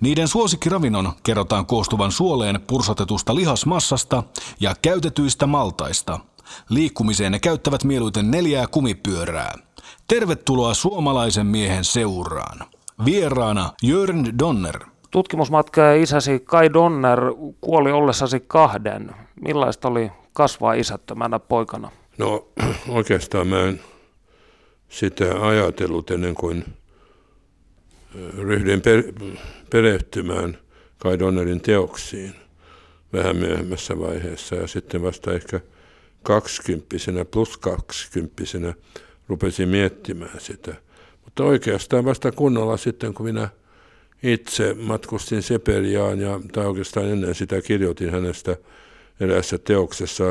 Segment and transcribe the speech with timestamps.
[0.00, 4.22] Niiden suosikkiravinnon kerrotaan koostuvan suoleen pursotetusta lihasmassasta
[4.60, 6.20] ja käytetyistä maltaista.
[6.68, 9.54] Liikkumiseen ne käyttävät mieluiten neljää kumipyörää.
[10.08, 12.58] Tervetuloa suomalaisen miehen seuraan.
[13.04, 14.84] Vieraana Jörn Donner.
[15.10, 17.20] Tutkimusmatka isäsi Kai Donner
[17.60, 19.14] kuoli ollessasi kahden.
[19.40, 21.90] Millaista oli kasvaa isättömänä poikana?
[22.18, 22.48] No
[22.88, 23.80] oikeastaan mä en
[24.88, 26.64] sitä ajatellut ennen kuin
[28.38, 29.02] ryhdyin per,
[29.70, 30.58] perehtymään
[30.98, 32.34] Kai Donnerin teoksiin
[33.12, 35.60] vähän myöhemmässä vaiheessa ja sitten vasta ehkä
[36.22, 38.74] kaksikymppisenä plus kaksikymppisenä
[39.28, 40.74] rupesin miettimään sitä.
[41.24, 43.48] Mutta oikeastaan vasta kunnolla sitten, kun minä
[44.22, 48.56] itse matkustin Siperiaan ja, tai oikeastaan ennen sitä kirjoitin hänestä
[49.20, 50.24] eräässä teoksessa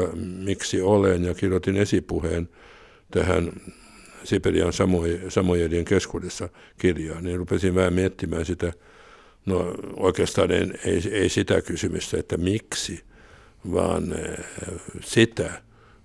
[0.44, 2.50] Miksi olen ja kirjoitin esipuheen
[3.12, 3.52] tähän
[4.24, 4.74] Siperian
[5.30, 8.74] Samojedien keskuudessa kirjaa, niin rupesin vähän miettimään sitä,
[9.46, 13.04] no oikeastaan en, ei, ei sitä kysymystä, että miksi,
[13.74, 14.46] vaan eh,
[15.02, 15.62] sitä,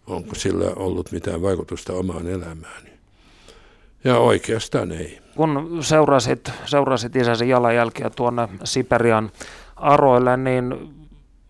[0.06, 2.90] onko sillä ollut mitään vaikutusta omaan elämääni.
[4.04, 5.18] Ja oikeastaan ei.
[5.36, 9.30] Kun seurasit, seurasit isäsi jalanjälkiä tuonne Siperian
[9.76, 10.74] aroille, niin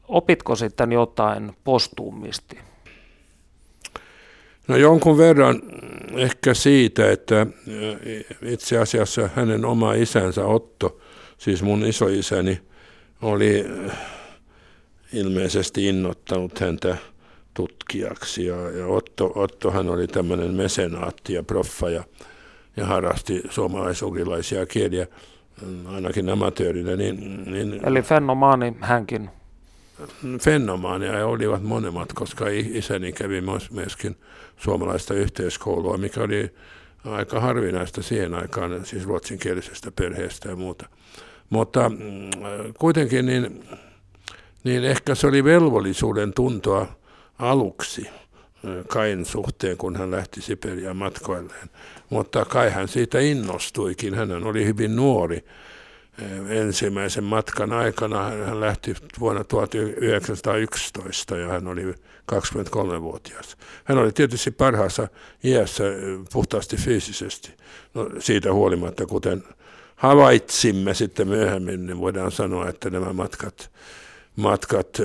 [0.09, 2.59] opitko sitten jotain postuumisti?
[4.69, 5.63] No jonkun verran
[6.17, 7.47] ehkä siitä, että
[8.43, 11.01] itse asiassa hänen oma isänsä Otto,
[11.41, 12.61] siis mun isoisäni,
[13.23, 13.65] oli
[15.13, 16.97] ilmeisesti innottanut häntä
[17.55, 18.47] tutkijaksi.
[18.47, 22.05] Ja, ja Otto, Ottohan oli tämmöinen mesenaatti ja proffa ja,
[22.77, 25.07] ja harrasti suomalaisogrilaisia kieliä,
[25.87, 26.97] ainakin amatöörinä.
[26.97, 29.31] Niin, niin, Eli fenomaani hänkin.
[30.41, 34.17] Fenomaania olivat monemmat, koska isäni kävi myöskin
[34.57, 36.51] suomalaista yhteiskoulua, mikä oli
[37.05, 40.89] aika harvinaista siihen aikaan, siis ruotsinkielisestä perheestä ja muuta.
[41.51, 41.97] Mutta mm,
[42.79, 43.65] kuitenkin niin,
[44.65, 46.87] niin ehkä se oli velvollisuuden tuntoa
[47.39, 48.11] aluksi
[48.89, 51.71] Kain suhteen, kun hän lähti Siperiaan matkoilleen.
[52.11, 54.15] Mutta kai hän siitä innostuikin.
[54.15, 55.45] Hän oli hyvin nuori
[56.49, 58.31] ensimmäisen matkan aikana.
[58.31, 61.95] Hän lähti vuonna 1911 ja hän oli
[62.33, 63.57] 23-vuotias.
[63.85, 65.09] Hän oli tietysti parhaassa
[65.45, 65.85] iässä
[66.33, 67.51] puhtaasti fyysisesti.
[67.95, 69.45] No, siitä huolimatta, kuten
[70.01, 73.71] havaitsimme sitten myöhemmin, niin voidaan sanoa, että nämä matkat,
[74.37, 74.99] matkat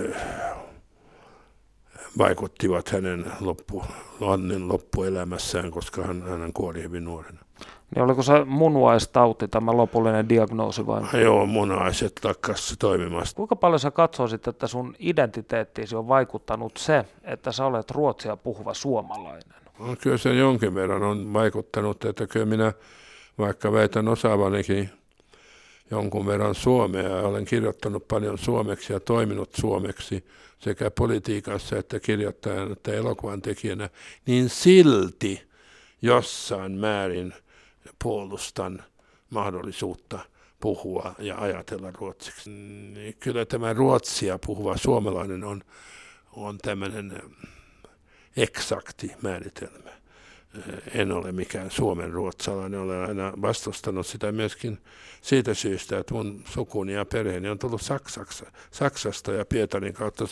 [2.17, 3.83] vaikuttivat hänen loppu,
[4.19, 7.39] Lannen loppuelämässään, koska hän, hän kuoli hyvin nuorena.
[7.95, 11.21] Niin oliko se munuaistauti tämä lopullinen diagnoosi vai?
[11.21, 13.35] Joo, munaiset lakkas toimimasta.
[13.37, 18.73] Kuinka paljon sä katsoisit, että sun identiteettiisi on vaikuttanut se, että sä olet ruotsia puhuva
[18.73, 19.55] suomalainen?
[19.79, 22.73] No, kyllä se jonkin verran on vaikuttanut, että kyllä minä
[23.37, 24.89] vaikka väitän osaavanikin
[25.91, 30.25] jonkun verran suomea ja olen kirjoittanut paljon suomeksi ja toiminut suomeksi
[30.59, 33.89] sekä politiikassa että kirjoittajana että elokuvan tekijänä,
[34.25, 35.41] niin silti
[36.01, 37.33] jossain määrin
[38.03, 38.83] puolustan
[39.29, 40.19] mahdollisuutta
[40.59, 42.49] puhua ja ajatella ruotsiksi.
[42.49, 45.61] Niin kyllä tämä ruotsia puhuva suomalainen on,
[46.31, 47.21] on tämmöinen
[48.37, 50.04] eksakti määritelmä
[50.93, 54.77] en ole mikään Suomen ruotsalainen, olen aina vastustanut sitä myöskin
[55.21, 60.25] siitä syystä, että mun sukuni ja perheeni on tullut Saksasta, Saksasta ja Pietarin kautta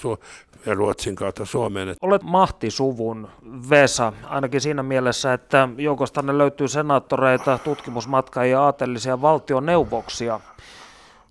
[0.66, 1.96] ja Ruotsin kautta Suomeen.
[2.02, 3.28] Olet mahtisuvun
[3.70, 10.40] Vesa, ainakin siinä mielessä, että joukostanne löytyy senaattoreita, tutkimusmatkaajia, aatelisia valtioneuvoksia.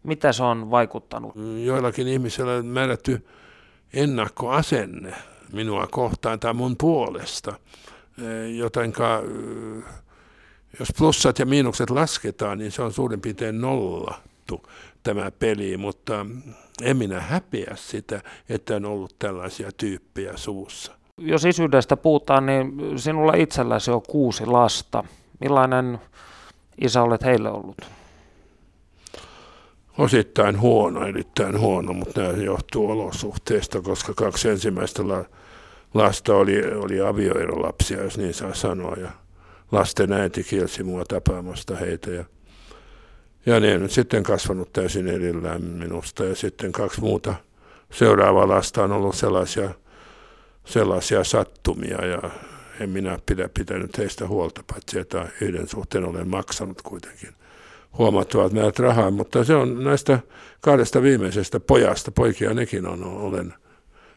[0.02, 1.32] Mitä se on vaikuttanut?
[1.64, 3.26] Joillakin ihmisillä on määrätty
[3.92, 5.14] ennakkoasenne
[5.52, 7.54] minua kohtaan tai mun puolesta
[8.56, 9.22] jotenka
[10.78, 14.62] jos plussat ja miinukset lasketaan, niin se on suurin piirtein nollattu
[15.02, 16.26] tämä peli, mutta
[16.82, 20.92] en minä häpeä sitä, että on ollut tällaisia tyyppejä suussa.
[21.18, 25.04] Jos isyydestä puhutaan, niin sinulla itselläsi on kuusi lasta.
[25.40, 25.98] Millainen
[26.80, 27.82] isä olet heille ollut?
[29.98, 35.24] Osittain huono, erittäin huono, mutta nämä johtuu olosuhteista, koska kaksi ensimmäistä la-
[35.94, 38.96] lasta oli, oli avioerolapsia, jos niin saa sanoa.
[39.00, 39.10] Ja
[39.72, 42.10] lasten äiti kielsi mua tapaamasta heitä.
[42.10, 42.24] Ja,
[43.46, 46.24] ja ne nyt sitten kasvanut täysin erillään minusta.
[46.24, 47.34] Ja sitten kaksi muuta
[47.92, 49.70] seuraava lasta on ollut sellaisia,
[50.64, 52.30] sellaisia sattumia ja
[52.80, 57.34] en minä pidä pitänyt heistä huolta, paitsi että yhden suhteen olen maksanut kuitenkin
[57.98, 60.18] huomattavat määrät rahaa, mutta se on näistä
[60.60, 63.54] kahdesta viimeisestä pojasta, poikia nekin on, olen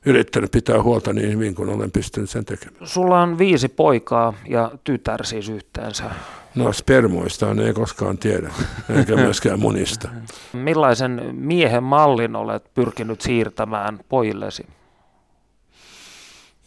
[0.05, 2.87] yrittänyt pitää huolta niin hyvin kuin olen pystynyt sen tekemään.
[2.87, 6.03] Sulla on viisi poikaa ja tytär siis yhteensä.
[6.55, 8.53] No spermoista ei koskaan tiedä,
[8.97, 10.09] eikä myöskään munista.
[10.53, 14.65] Millaisen miehen mallin olet pyrkinyt siirtämään pojillesi?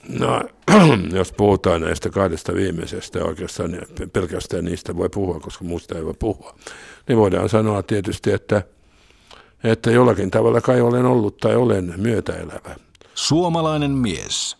[0.09, 0.43] No,
[1.19, 3.79] jos puhutaan näistä kahdesta viimeisestä, oikeastaan
[4.13, 6.55] pelkästään niistä voi puhua, koska muusta ei voi puhua,
[7.09, 8.63] niin voidaan sanoa tietysti, että,
[9.65, 12.88] että jollakin tavalla kai olen ollut tai olen myötäelävä.
[13.19, 14.57] Suomalainen mies.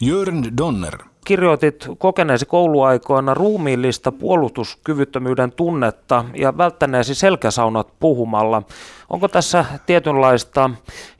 [0.00, 0.98] Jörn Donner.
[1.24, 8.62] Kirjoitit kokeneesi kouluaikoina ruumiillista puolustuskyvyttömyyden tunnetta ja välttäneesi selkäsaunat puhumalla.
[9.10, 10.70] Onko tässä tietynlaista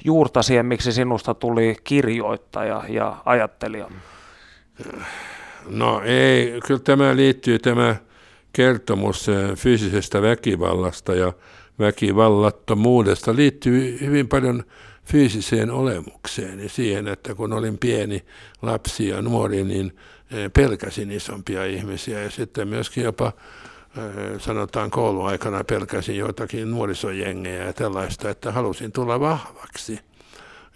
[0.05, 3.91] juurta siihen, miksi sinusta tuli kirjoittaja ja ajattelija?
[5.69, 7.97] No ei, kyllä tämä liittyy tämä
[8.53, 11.33] kertomus eh, fyysisestä väkivallasta ja
[11.83, 14.65] väkivallattomuudesta liittyy hyvin paljon
[15.05, 18.25] fyysiseen olemukseen ja siihen, että kun olin pieni
[18.63, 19.97] lapsi ja nuori, niin
[20.31, 27.73] eh, pelkäsin isompia ihmisiä ja sitten myöskin jopa eh, sanotaan kouluaikana pelkäsin joitakin nuorisojengejä ja
[27.73, 29.99] tällaista, että halusin tulla vahvaksi–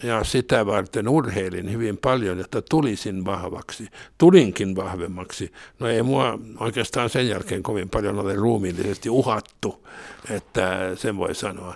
[0.03, 3.89] ja sitä varten urheilin hyvin paljon, että tulisin vahvaksi.
[4.19, 5.53] Tulinkin vahvemmaksi.
[5.79, 9.87] No ei mua oikeastaan sen jälkeen kovin paljon ole ruumiillisesti uhattu,
[10.31, 11.75] että sen voi sanoa.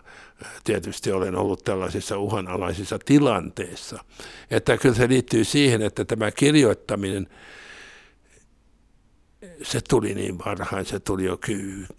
[0.65, 4.05] Tietysti olen ollut tällaisissa uhanalaisissa tilanteissa.
[4.51, 7.27] Että kyllä se liittyy siihen, että tämä kirjoittaminen–
[9.63, 11.39] se tuli niin varhain, se tuli jo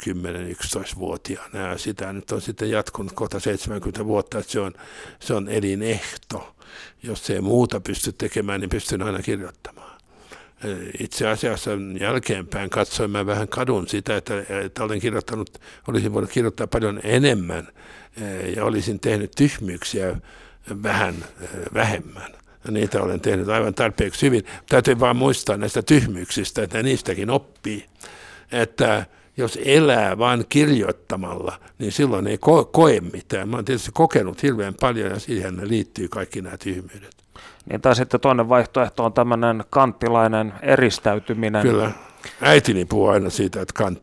[0.03, 4.73] 10-11-vuotiaana ja sitä nyt on sitten jatkunut kohta 70 vuotta, että se on,
[5.19, 6.55] se on elinehto.
[7.03, 10.01] Jos ei muuta pysty tekemään, niin pystyn aina kirjoittamaan.
[10.99, 16.67] Itse asiassa jälkeenpäin katsoin, mä vähän kadun sitä, että, että olen kirjoittanut, olisin voinut kirjoittaa
[16.67, 17.67] paljon enemmän
[18.55, 20.15] ja olisin tehnyt tyhmyyksiä
[20.83, 21.15] vähän
[21.73, 24.43] vähemmän niitä olen tehnyt aivan tarpeeksi hyvin.
[24.69, 27.85] Täytyy vain muistaa näistä tyhmyyksistä, että niistäkin oppii.
[28.51, 29.05] Että
[29.37, 33.49] jos elää vain kirjoittamalla, niin silloin ei ko- koe mitään.
[33.49, 37.15] Mä oon tietysti kokenut hirveän paljon ja siihen liittyy kaikki nämä tyhmyydet.
[37.69, 41.61] Niin tai sitten toinen vaihtoehto on tämmöinen kanttilainen eristäytyminen.
[41.61, 41.91] Kyllä.
[42.41, 43.97] Äitini puhuu aina siitä, että on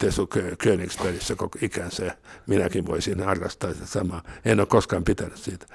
[0.58, 2.12] Königsbergissä koko ikänsä ja
[2.46, 4.22] minäkin voisin harrastaa sitä samaa.
[4.44, 5.66] En ole koskaan pitänyt siitä.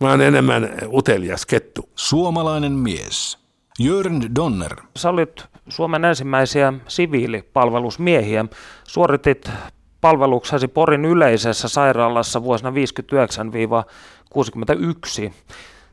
[0.00, 1.88] Mä oon enemmän utelias kettu.
[1.94, 3.38] Suomalainen mies.
[3.78, 4.76] Jörn Donner.
[4.96, 8.44] Sä olit Suomen ensimmäisiä siviilipalvelusmiehiä.
[8.84, 9.50] Suoritit
[10.00, 12.72] palveluksesi Porin yleisessä sairaalassa vuosina
[15.28, 15.32] 59-61.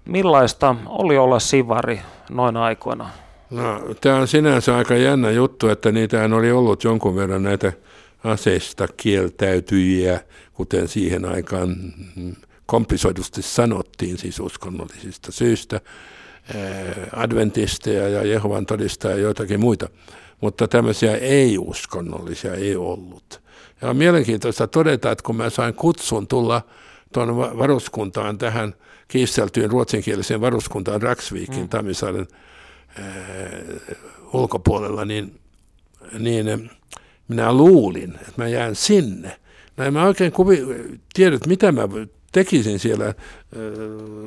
[0.05, 3.09] Millaista oli olla sivari noin aikoina?
[3.49, 7.73] No, tämä on sinänsä aika jännä juttu, että niitähän oli ollut jonkun verran näitä
[8.23, 10.19] aseista kieltäytyjiä,
[10.53, 11.75] kuten siihen aikaan
[12.65, 15.81] komplisoidusti sanottiin, siis uskonnollisista syistä,
[17.15, 19.89] adventisteja ja Jehovan todistajia ja joitakin muita,
[20.41, 23.41] mutta tämmöisiä ei-uskonnollisia ei ollut.
[23.81, 26.61] Ja on mielenkiintoista todeta, että kun mä sain kutsun tulla
[27.13, 28.73] tuon varuskuntaan tähän
[29.07, 31.69] kiisteltyyn ruotsinkieliseen varuskuntaan Raksviikin, mm.
[31.69, 32.27] Tammisaaren
[34.33, 35.39] ulkopuolella, niin,
[36.19, 36.69] niin
[37.27, 39.39] minä luulin, että mä jään sinne.
[39.77, 40.65] No en mä oikein kuvi,
[41.13, 41.81] tiedä, mitä mä
[42.35, 43.13] tekisin siellä,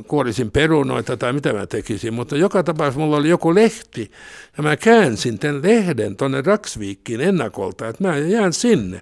[0.06, 4.10] kuorisin perunoita tai mitä mä tekisin, mutta joka tapauksessa mulla oli joku lehti
[4.56, 9.00] ja mä käänsin tämän lehden tuonne Raksviikkiin ennakolta, että mä jään sinne.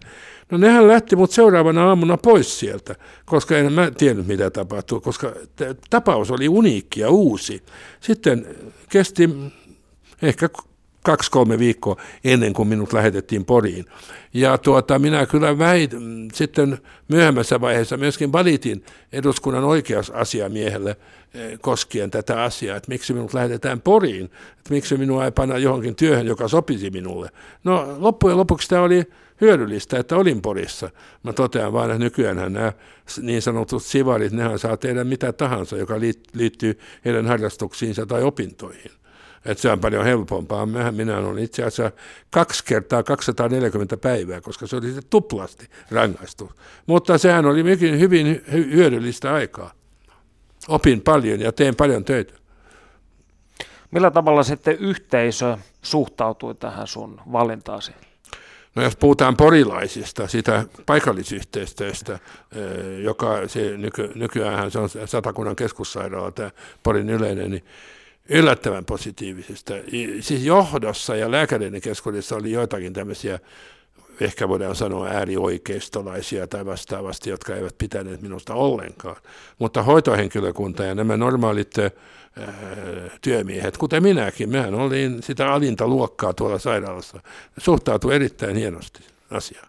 [0.50, 2.94] No nehän lähti mut seuraavana aamuna pois sieltä,
[3.24, 5.32] koska en mä tiennyt mitä tapahtuu, koska
[5.90, 7.62] tapaus oli uniikki ja uusi.
[8.00, 8.46] Sitten
[8.88, 9.30] kesti
[10.22, 10.48] ehkä
[11.06, 13.84] kaksi-kolme viikkoa ennen kuin minut lähetettiin Poriin.
[14.34, 15.90] Ja tuota, minä kyllä väit,
[16.34, 20.96] sitten myöhemmässä vaiheessa myöskin valitin eduskunnan oikeusasiamiehelle
[21.34, 24.24] eh, koskien tätä asiaa, että miksi minut lähetetään Poriin,
[24.58, 27.30] että miksi minua ei panna johonkin työhön, joka sopisi minulle.
[27.64, 29.04] No loppujen lopuksi tämä oli
[29.40, 30.90] hyödyllistä, että olin Porissa.
[31.22, 32.72] Mä totean vain, että nykyään nämä
[33.22, 35.94] niin sanotut sivarit, nehän saa tehdä mitä tahansa, joka
[36.34, 38.90] liittyy heidän harrastuksiinsa tai opintoihin.
[39.46, 40.66] Että se on paljon helpompaa.
[40.66, 41.96] Minä, minä olen itse asiassa
[42.30, 46.50] kaksi kertaa 240 päivää, koska se oli sitten tuplasti rangaistus.
[46.86, 49.72] Mutta sehän oli hyvin, hyvin hyödyllistä aikaa.
[50.68, 52.34] Opin paljon ja teen paljon töitä.
[53.90, 57.92] Millä tavalla sitten yhteisö suhtautui tähän sun valintaasi?
[58.74, 62.18] No jos puhutaan porilaisista, sitä paikallisyhteistyöstä,
[63.02, 66.50] joka se nyky, nykyään se on Satakunnan keskussairaala, tämä
[66.82, 67.64] Porin yleinen, niin
[68.28, 69.74] yllättävän positiivisesta.
[70.20, 73.38] Siis johdossa ja lääkäreiden keskuudessa oli joitakin tämmöisiä,
[74.20, 79.16] ehkä voidaan sanoa äärioikeistolaisia tai vastaavasti, jotka eivät pitäneet minusta ollenkaan.
[79.58, 81.74] Mutta hoitohenkilökunta ja nämä normaalit
[83.20, 87.20] työmiehet, kuten minäkin, mehän olin sitä alinta luokkaa tuolla sairaalassa,
[87.58, 89.68] suhtautui erittäin hienosti asiaan.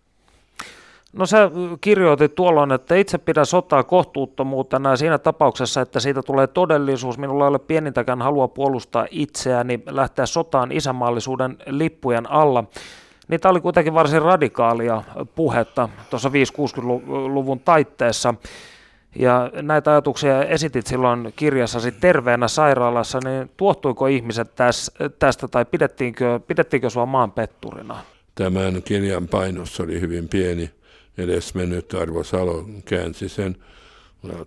[1.18, 7.18] No sä kirjoitit tuolloin, että itse pidän sotaa kohtuuttomuutena siinä tapauksessa, että siitä tulee todellisuus,
[7.18, 12.64] minulla ei ole pienintäkään halua puolustaa itseäni, lähteä sotaan isänmaallisuuden lippujen alla.
[13.28, 15.04] Niitä oli kuitenkin varsin radikaalia
[15.36, 18.34] puhetta tuossa 5-60-luvun taitteessa.
[19.16, 24.52] Ja näitä ajatuksia esitit silloin kirjassasi terveenä sairaalassa, niin tuottuiko ihmiset
[25.20, 27.98] tästä tai pidettiinkö, pidettiinkö sua maan petturina?
[28.36, 30.72] Tämän kirjan painos oli hyvin pieni.
[31.18, 33.58] Edesmennyt Arvo Salo käänsi sen.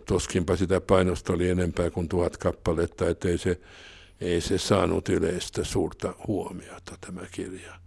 [0.06, 3.60] Tuskinpa sitä painosta oli enempää kuin tuhat kappaletta, ettei se,
[4.20, 7.79] ei se saanut yleistä suurta huomiota tämä kirja.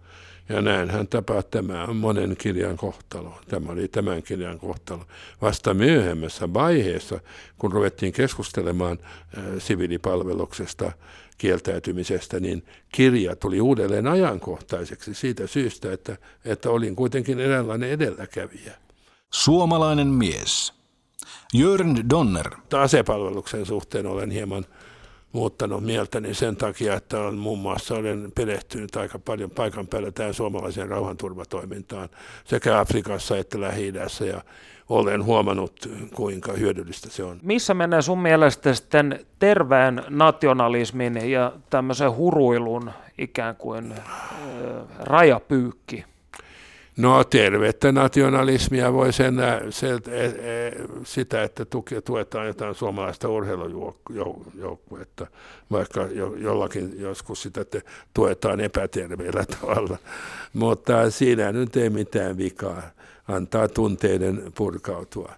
[0.50, 3.34] Ja näinhän tapaa tämä on monen kirjan kohtalo.
[3.48, 5.06] Tämä oli tämän kirjan kohtalo.
[5.42, 7.20] Vasta myöhemmässä vaiheessa,
[7.58, 9.00] kun ruvettiin keskustelemaan
[9.38, 10.92] äh, siviilipalveluksesta,
[11.38, 18.74] kieltäytymisestä, niin kirja tuli uudelleen ajankohtaiseksi siitä syystä, että, että olin kuitenkin eräänlainen edelläkävijä.
[19.34, 20.74] Suomalainen mies.
[21.54, 22.50] Jörn Donner.
[22.74, 24.66] Asepalveluksen suhteen olen hieman
[25.34, 30.34] muuttanut mieltäni sen takia, että on muun muassa olen perehtynyt aika paljon paikan päällä tähän
[30.34, 32.10] suomalaiseen rauhanturvatoimintaan
[32.46, 33.94] sekä Afrikassa että lähi
[34.28, 34.42] ja
[34.90, 37.40] olen huomannut, kuinka hyödyllistä se on.
[37.42, 44.00] Missä menee sun mielestä sitten terveen nationalismin ja tämmöisen huruilun ikään kuin äh,
[45.00, 46.06] rajapyykki?
[46.98, 49.36] No tervettä nationalismia voi sen,
[49.70, 49.88] se,
[51.04, 51.66] sitä, että
[52.06, 55.28] tuetaan jotain suomalaista urheilujoukkuetta,
[55.72, 57.82] vaikka jo, jollakin joskus sitä että
[58.14, 59.98] tuetaan epäterveellä tavalla.
[60.54, 62.82] Mutta siinä nyt ei mitään vikaa,
[63.28, 65.34] antaa tunteiden purkautua.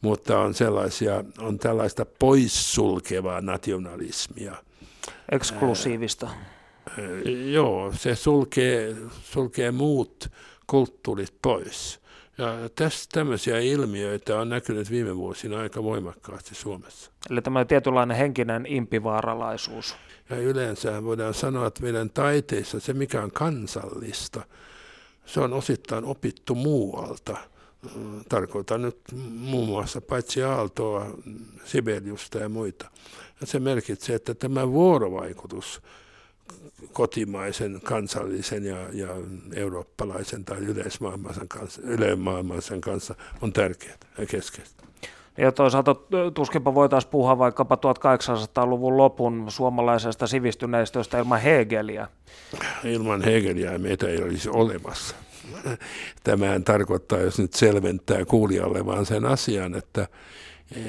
[0.00, 4.54] Mutta on, sellaisia, on tällaista poissulkevaa nationalismia.
[5.32, 6.26] Eksklusiivista.
[6.26, 6.34] Ää,
[7.52, 10.30] joo, se sulkee, sulkee muut
[10.68, 12.00] kulttuurit pois.
[12.38, 17.10] Ja tässä tämmöisiä ilmiöitä on näkynyt viime vuosina aika voimakkaasti Suomessa.
[17.30, 19.96] Eli tämä tietynlainen henkinen impivaaralaisuus.
[20.30, 24.42] Ja yleensä voidaan sanoa, että meidän taiteissa se, mikä on kansallista,
[25.26, 27.36] se on osittain opittu muualta.
[28.28, 28.98] Tarkoitan nyt
[29.38, 31.06] muun muassa paitsi Aaltoa,
[31.64, 32.90] Sibeliusta ja muita.
[33.40, 35.82] Ja se merkitsee, että tämä vuorovaikutus
[36.92, 39.08] kotimaisen, kansallisen ja, ja
[39.54, 44.84] eurooppalaisen tai yleismaailmaisen kanssa, yleismaailmaisen kanssa on tärkeää ja keskeistä.
[45.38, 45.96] Ja toisaalta
[46.34, 52.08] tuskinpa voitaisiin puhua vaikkapa 1800-luvun lopun suomalaisesta sivistyneistöstä ilman Hegeliä.
[52.84, 55.16] Ilman Hegeliä meitä ei olisi olemassa.
[56.24, 60.08] Tämähän tarkoittaa, jos nyt selventää kuulijalle vaan sen asian, että
[60.76, 60.84] eh,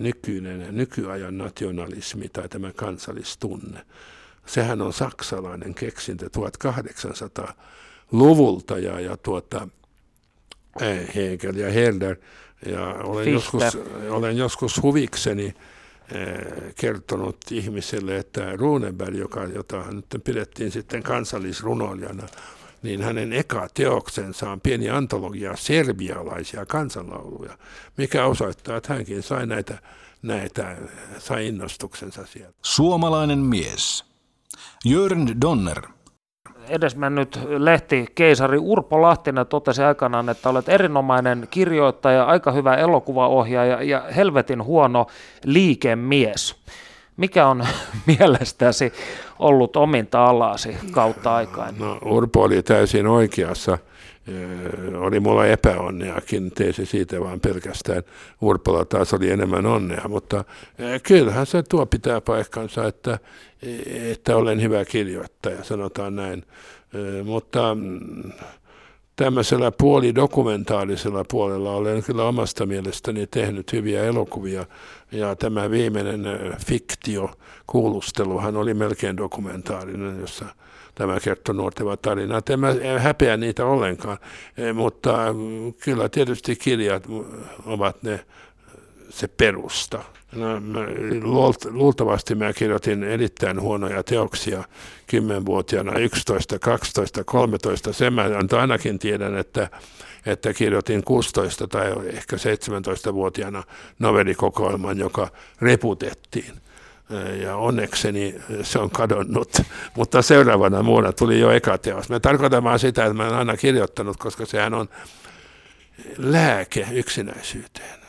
[0.00, 3.80] nykyinen, nykyajan nationalismi tai tämä kansallistunne
[4.46, 9.68] sehän on saksalainen keksintö 1800-luvulta ja, ja tuota,
[10.80, 12.16] eh, Hegel ja Herder.
[12.66, 13.62] Ja olen joskus,
[14.10, 15.54] olen joskus huvikseni eh,
[16.80, 22.28] kertonut ihmiselle, että Runeberg, joka, jota nyt pidettiin sitten kansallisrunoilijana,
[22.82, 27.58] niin hänen eka teoksensa on pieni antologia serbialaisia kansanlauluja,
[27.96, 29.78] mikä osoittaa, että hänkin sai näitä,
[30.22, 30.76] näitä
[31.18, 32.58] sai innostuksensa sieltä.
[32.62, 34.15] Suomalainen mies.
[34.84, 35.82] Jörn Donner.
[36.68, 44.04] Edesmennyt lehti keisari Urpo Lahtinen totesi aikanaan, että olet erinomainen kirjoittaja, aika hyvä elokuvaohjaaja ja
[44.16, 45.06] helvetin huono
[45.44, 46.56] liikemies.
[47.16, 47.66] Mikä on
[48.18, 48.92] mielestäsi
[49.38, 51.74] ollut ominta alasi kautta aikaan?
[51.78, 53.78] No, Urpo oli täysin oikeassa
[54.98, 58.02] oli mulla epäonneakin, tee se siitä vaan pelkästään.
[58.40, 60.44] Urpola taas oli enemmän onnea, mutta
[61.02, 63.18] kyllähän se tuo pitää paikkansa, että,
[64.12, 66.44] että olen hyvä kirjoittaja, sanotaan näin.
[67.24, 68.32] Mutta mm,
[69.16, 74.66] tämmöisellä puolidokumentaarisella puolella olen kyllä omasta mielestäni tehnyt hyviä elokuvia.
[75.12, 76.24] Ja tämä viimeinen
[76.66, 77.30] fiktio,
[77.66, 80.44] kuulusteluhan oli melkein dokumentaarinen, jossa
[80.96, 82.40] tämä kertoo nuorten tarinaa.
[82.50, 84.18] En mä häpeä niitä ollenkaan,
[84.56, 87.06] e, mutta mm, kyllä tietysti kirjat
[87.66, 88.20] ovat ne
[89.10, 90.02] se perusta.
[90.32, 90.80] No, mä,
[91.70, 94.64] luultavasti mä kirjoitin erittäin huonoja teoksia
[95.12, 97.92] 10-vuotiaana, 11, 12, 13.
[97.92, 98.24] Sen mä
[98.60, 99.68] ainakin tiedän, että,
[100.26, 103.62] että kirjoitin 16 tai ehkä 17-vuotiaana
[103.98, 105.28] novellikokoelman, joka
[105.60, 106.52] reputettiin
[107.42, 109.52] ja onnekseni se on kadonnut,
[109.96, 112.08] mutta seuraavana vuonna tuli jo eka teos.
[112.08, 114.88] Me tarkoitan vaan sitä, että mä olen aina kirjoittanut, koska sehän on
[116.18, 118.00] lääke yksinäisyyteen.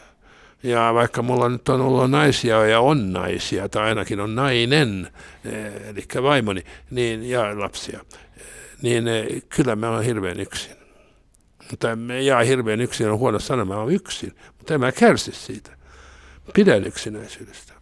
[0.63, 5.12] Ja vaikka mulla nyt on ollut naisia ja on naisia, tai ainakin on nainen,
[5.86, 8.00] eli vaimoni, niin, ja lapsia,
[8.82, 9.06] niin
[9.50, 10.75] kyllä mä oon hirveän yksin.
[11.72, 11.88] Mutta
[12.24, 15.72] jää hirveän yksin, on huono sana, mä oon yksin, mutta en mä kärsi siitä.
[16.54, 17.76] Pidän yksinäisyydestä.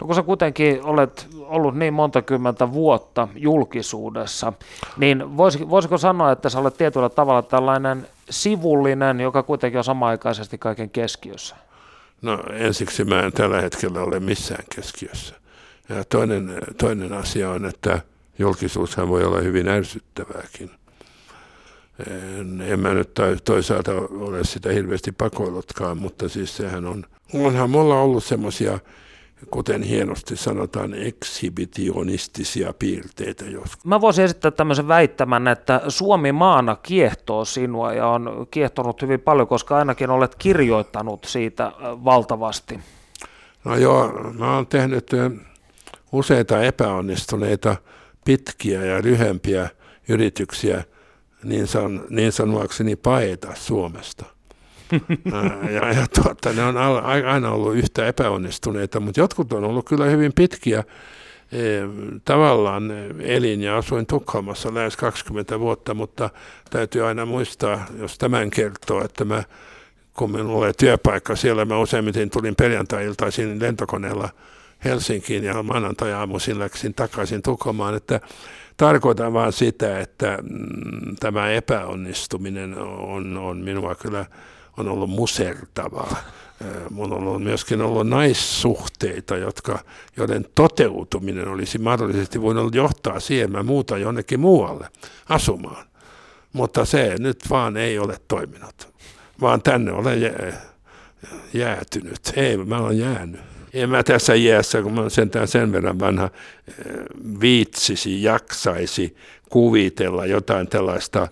[0.00, 4.52] No kun sä kuitenkin olet ollut niin monta kymmentä vuotta julkisuudessa,
[4.96, 5.36] niin
[5.70, 11.56] voisiko sanoa, että sä olet tietyllä tavalla tällainen sivullinen, joka kuitenkin on samaaikaisesti kaiken keskiössä?
[12.22, 15.34] No ensiksi mä en tällä hetkellä ole missään keskiössä.
[15.88, 18.00] Ja toinen, toinen asia on, että
[18.38, 20.70] julkisuushan voi olla hyvin ärsyttävääkin.
[22.10, 23.10] En, en mä nyt
[23.44, 27.04] toisaalta ole sitä hirveästi pakoillutkaan, mutta siis sehän on,
[27.34, 28.78] onhan mulla ollut semmoisia
[29.50, 33.84] kuten hienosti sanotaan, eksibitionistisia piirteitä joskus.
[33.84, 39.48] Mä voisin esittää tämmöisen väittämän, että Suomi maana kiehtoo sinua ja on kiehtonut hyvin paljon,
[39.48, 42.80] koska ainakin olet kirjoittanut siitä valtavasti.
[43.64, 45.10] No joo, mä oon tehnyt
[46.12, 47.76] useita epäonnistuneita
[48.24, 49.68] pitkiä ja lyhempiä
[50.08, 50.84] yrityksiä
[51.44, 54.24] niin, san, niin sanoakseni paeta Suomesta–
[55.74, 56.76] ja, ja tuota, ne on
[57.26, 60.84] aina ollut yhtä epäonnistuneita, mutta jotkut on ollut kyllä hyvin pitkiä.
[61.52, 61.58] E,
[62.24, 66.30] tavallaan elin ja asuin Tukholmassa lähes 20 vuotta, mutta
[66.70, 69.42] täytyy aina muistaa, jos tämän kertoo, että mä,
[70.14, 74.28] kun minulla oli työpaikka siellä, mä useimmiten tulin perjantai-iltaisin lentokoneella
[74.84, 78.20] Helsinkiin ja maanantai-aamuisin läksin takaisin Tukholmaan, että
[78.76, 84.26] tarkoitan vaan sitä, että mm, tämä epäonnistuminen on, on minua kyllä
[84.76, 86.16] on ollut musertavaa.
[86.90, 89.78] Mun on ollut myöskin ollut naissuhteita, jotka,
[90.16, 94.88] joiden toteutuminen olisi mahdollisesti voinut johtaa siihen, mä muuta jonnekin muualle
[95.28, 95.86] asumaan.
[96.52, 98.88] Mutta se nyt vaan ei ole toiminut,
[99.40, 100.20] vaan tänne olen
[101.54, 102.20] jäätynyt.
[102.36, 103.40] Ei, mä olen jäänyt.
[103.72, 106.30] En mä tässä iässä, kun mä sentään sen verran vanha,
[107.40, 109.16] viitsisi, jaksaisi
[109.48, 111.28] kuvitella jotain tällaista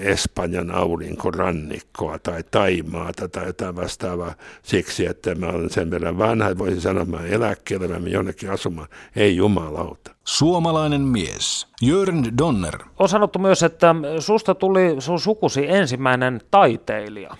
[0.00, 6.58] Espanjan aurinkorannikkoa tai Taimaata tai jotain vastaavaa siksi, että mä olen sen verran vanha, että
[6.58, 8.88] voisin sanoa, että mä eläkkeelle, mä jonnekin asumaan.
[9.16, 10.10] Ei jumalauta.
[10.24, 12.78] Suomalainen mies, Jörn Donner.
[12.98, 17.36] On sanottu myös, että susta tuli sun sukusi ensimmäinen taiteilija.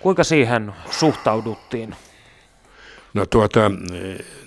[0.00, 1.94] Kuinka siihen suhtauduttiin?
[3.14, 3.70] No tuota,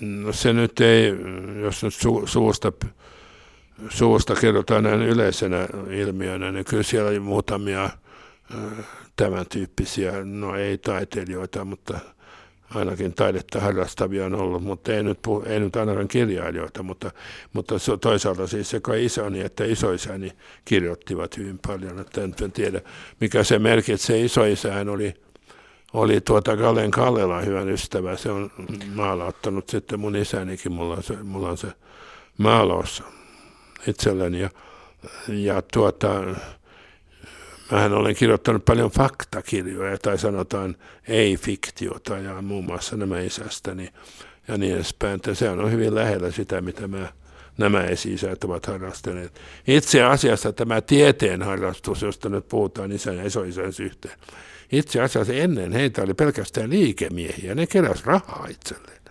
[0.00, 1.14] no se nyt ei,
[1.62, 2.72] jos nyt su, suusta
[3.88, 7.90] suusta kerrotaan näin yleisenä ilmiönä, niin kyllä siellä oli muutamia
[9.16, 11.98] tämän tyyppisiä, no ei taiteilijoita, mutta
[12.74, 17.10] ainakin taidetta harrastavia on ollut, mutta ei nyt, puhu, ei nyt ainakaan kirjailijoita, mutta,
[17.52, 20.32] mutta toisaalta siis sekä isäni että isoisäni
[20.64, 22.80] kirjoittivat hyvin paljon, että en, tiedä
[23.20, 24.20] mikä se merkitsee.
[24.20, 25.14] Isoisähän oli,
[25.92, 28.50] oli tuota Galen Kallela hyvän ystävä, se on
[28.94, 31.68] maalauttanut sitten mun isänikin, mulla on se, mulla on se
[32.38, 33.02] maalaus
[33.86, 34.40] itselleni.
[34.40, 34.50] Ja,
[35.28, 36.24] ja tuota,
[37.70, 40.76] mähän olen kirjoittanut paljon faktakirjoja tai sanotaan
[41.08, 43.92] ei-fiktiota ja muun muassa nämä isästäni
[44.48, 45.14] ja niin edespäin.
[45.14, 47.12] Että se on hyvin lähellä sitä, mitä mä,
[47.58, 49.40] nämä esi ovat harrastaneet.
[49.66, 54.18] Itse asiassa tämä tieteen harrastus, josta nyt puhutaan isän ja isoisän yhteen,
[54.72, 59.03] itse asiassa ennen heitä oli pelkästään liikemiehiä, ne keräs rahaa itselleen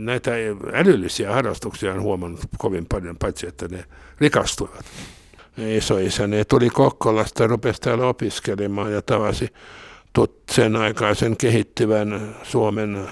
[0.00, 0.30] näitä
[0.72, 3.84] älyllisiä harrastuksia on huomannut kovin paljon, paitsi että ne
[4.20, 4.84] rikastuivat.
[5.56, 9.48] Isoisäni tuli Kokkolasta rupesi täällä opiskelemaan ja tavasi
[10.50, 13.08] sen aikaisen kehittyvän Suomen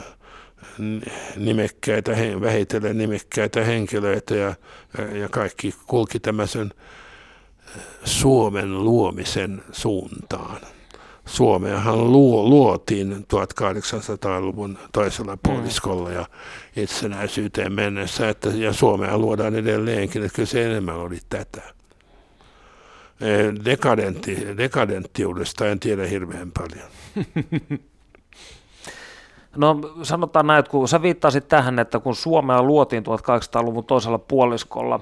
[1.36, 4.54] nimekkäitä, vähitellen nimekkäitä henkilöitä ja,
[5.12, 6.70] ja kaikki kulki tämmöisen
[8.04, 10.60] Suomen luomisen suuntaan.
[11.26, 15.40] Suomeahan luo, luotiin 1800-luvun toisella mm.
[15.42, 16.26] puoliskolla ja
[16.76, 21.62] itsenäisyyteen mennessä, että, ja Suomea luodaan edelleenkin, että kyllä se enemmän oli tätä.
[23.64, 26.88] Dekadentti, dekadenttiudesta en tiedä hirveän paljon.
[29.56, 35.00] No sanotaan näin, että kun sä viittasit tähän, että kun Suomea luotiin 1800-luvun toisella puoliskolla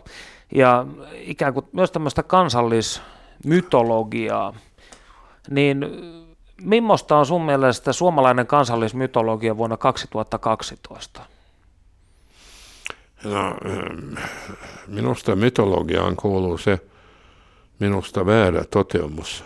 [0.54, 4.54] ja ikään kuin myös tämmöistä kansallismytologiaa,
[5.50, 5.86] niin
[6.62, 11.20] Mimmosta on sun mielestä suomalainen kansallismytologia vuonna 2012?
[13.24, 14.14] No, ähm,
[14.86, 16.78] minusta mytologiaan kuuluu se
[17.78, 19.44] minusta väärä toteamus,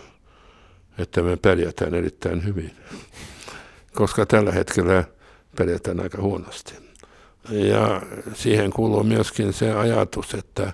[0.98, 2.76] että me pärjätään erittäin hyvin,
[3.94, 5.04] koska tällä hetkellä
[5.56, 6.74] pärjätään aika huonosti.
[7.50, 8.02] Ja
[8.34, 10.72] siihen kuuluu myöskin se ajatus, että,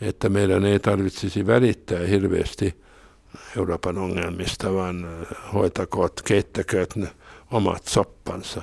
[0.00, 2.83] että meidän ei tarvitsisi välittää hirveästi
[3.56, 7.08] Euroopan ongelmista, vaan hoitakoot, keittäkööt ne
[7.50, 8.62] omat soppansa.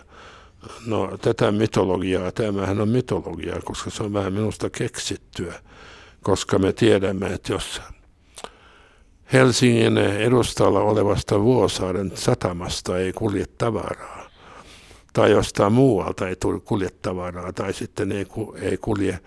[0.86, 5.54] No tätä mytologiaa, tämähän on mytologiaa, koska se on vähän minusta keksittyä,
[6.24, 7.82] koska me tiedämme, että jos
[9.34, 14.30] Helsingin edustalla olevasta Vuosaaren satamasta ei kulje tavaraa,
[15.14, 18.12] tai jostain muualta ei kulje tavaraa, tai sitten
[18.62, 19.20] ei kulje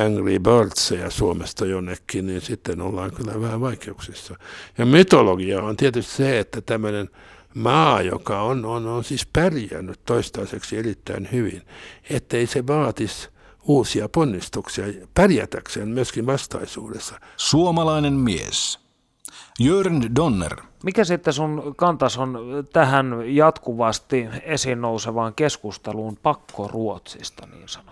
[0.00, 4.34] Angry Birdsia Suomesta jonnekin, niin sitten ollaan kyllä vähän vaikeuksissa.
[4.78, 7.10] Ja mytologia on tietysti se, että tämmöinen
[7.54, 11.62] maa, joka on, on, on siis pärjännyt toistaiseksi erittäin hyvin,
[12.10, 13.28] ettei se vaatisi
[13.62, 17.20] uusia ponnistuksia pärjätäkseen myöskin vastaisuudessa.
[17.36, 18.78] Suomalainen mies.
[19.60, 20.56] Jörn Donner.
[20.84, 22.38] Mikä sitten sun kantas on
[22.72, 27.91] tähän jatkuvasti esiin nousevaan keskusteluun pakkoruotsista niin sanotusti?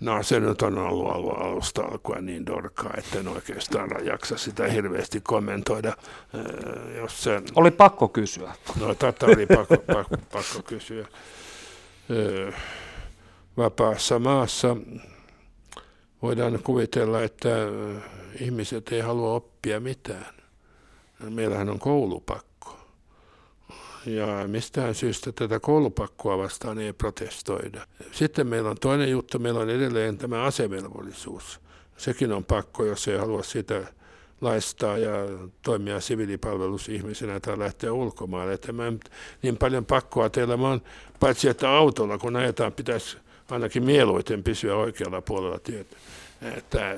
[0.00, 5.20] No se nyt on ollut alusta alkuen niin dorkaa, että en oikeastaan jaksa sitä hirveästi
[5.20, 5.96] kommentoida.
[6.96, 7.42] Jos sen...
[7.54, 8.54] Oli pakko kysyä.
[8.80, 11.06] No tätä oli pakko, pakko, pakko kysyä.
[13.56, 14.76] Vapaassa maassa
[16.22, 17.48] voidaan kuvitella, että
[18.40, 20.34] ihmiset ei halua oppia mitään.
[21.30, 22.45] Meillähän on koulupakko.
[24.06, 27.86] Ja mistään syystä tätä koulupakkoa vastaan ei protestoida.
[28.12, 31.60] Sitten meillä on toinen juttu, meillä on edelleen tämä asevelvollisuus.
[31.96, 33.86] Sekin on pakko, jos ei halua sitä
[34.40, 35.12] laistaa ja
[35.62, 38.52] toimia siviilipalvelusihmisenä tai lähteä ulkomaille.
[38.52, 38.92] Että mä
[39.42, 40.82] niin paljon pakkoa teillä on,
[41.20, 43.16] paitsi että autolla kun ajetaan, pitäisi
[43.50, 45.96] ainakin mieluiten pysyä oikealla puolella tietä.
[46.56, 46.96] Että,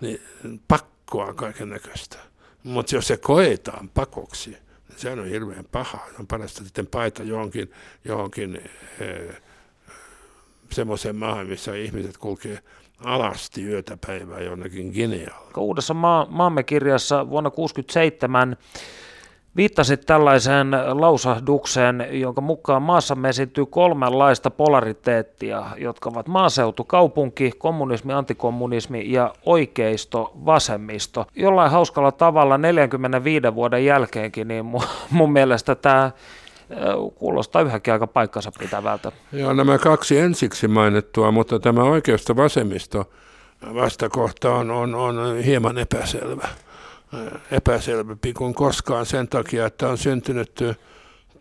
[0.00, 0.20] niin,
[0.68, 2.18] pakkoa kaiken näköistä.
[2.62, 4.56] Mutta jos se koetaan pakoksi,
[4.96, 5.98] sehän on hirveän paha.
[6.20, 7.72] On parasta sitten paita johonkin,
[8.04, 8.56] johonkin
[9.00, 9.36] eh,
[10.70, 12.58] semmoiseen maahan, missä ihmiset kulkee
[13.04, 15.50] alasti yötä päivää jonnekin Ginealla.
[15.56, 18.56] Uudessa maa, maamme kirjassa vuonna 1967
[19.56, 29.12] Viittasit tällaiseen lausahdukseen, jonka mukaan maassamme esiintyy kolmenlaista polariteettia, jotka ovat maaseutu, kaupunki, kommunismi, antikommunismi
[29.12, 31.26] ja oikeisto, vasemmisto.
[31.36, 36.10] Jollain hauskalla tavalla 45 vuoden jälkeenkin, niin mun, mun mielestä tämä
[37.14, 39.12] kuulostaa yhäkin aika paikkansa pitävältä.
[39.32, 43.10] Joo, nämä kaksi ensiksi mainittua, mutta tämä oikeisto vasemmisto
[43.74, 46.48] vastakohta on, on, on hieman epäselvä
[47.50, 50.60] epäselvempi kuin koskaan sen takia, että on syntynyt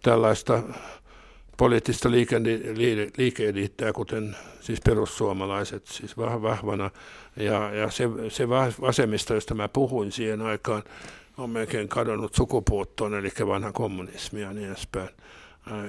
[0.03, 0.63] tällaista
[1.57, 2.11] poliittista
[3.17, 6.91] liike-eliittiä, kuten siis perussuomalaiset, siis vahvana.
[7.35, 8.49] Ja, ja se, se
[8.81, 10.83] vasemmista, josta mä puhuin siihen aikaan,
[11.37, 15.09] on melkein kadonnut sukupuuttoon, eli vanha kommunismi ja niin edespäin.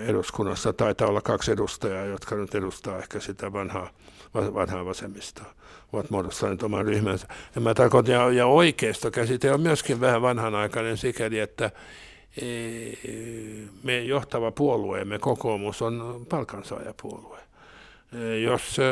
[0.01, 3.91] Eduskunnassa taitaa olla kaksi edustajaa, jotka nyt edustaa ehkä sitä vanhaa,
[4.37, 5.57] vanhaa vasemmistoa
[5.93, 7.29] ovat muodostaneet oman ryhmänsä.
[7.55, 11.71] Ja, mä tarkoitan, ja, ja oikeisto käsite on myöskin vähän vanhanaikainen sikäli, että
[12.37, 12.47] e,
[13.83, 17.39] me johtava puolueemme, kokoomus, on palkansaajapuolue.
[18.13, 18.83] E, jos e,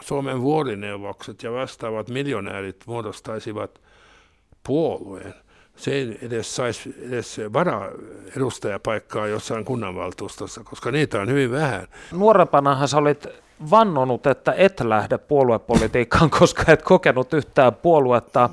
[0.00, 3.80] Suomen vuorineuvokset ja vastaavat miljonäärit muodostaisivat
[4.66, 5.34] puolueen,
[5.76, 7.90] se ei edes saisi edes vara
[8.36, 11.86] edustajapaikkaa jossain kunnanvaltuustossa, koska niitä on hyvin vähän.
[12.12, 13.26] Nuorempanahan sä olit
[13.70, 18.50] vannonut, että et lähde puoluepolitiikkaan, koska et kokenut yhtään puoluetta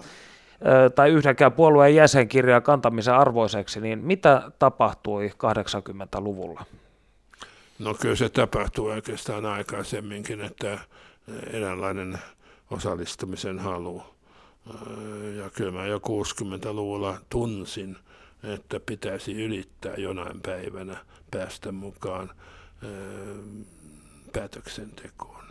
[0.96, 6.66] tai yhdenkään puolueen jäsenkirjaa kantamisen arvoiseksi, niin mitä tapahtui 80-luvulla?
[7.80, 10.80] No kyllä se tapahtui oikeastaan aikaisemminkin, että
[11.54, 12.20] eräänlainen
[12.72, 14.04] osallistumisen halu.
[15.38, 17.98] Ja kyllä mä jo 60-luvulla tunsin,
[18.44, 20.98] että pitäisi ylittää jonain päivänä
[21.32, 22.30] päästä mukaan
[24.34, 25.46] päätöksentekoon.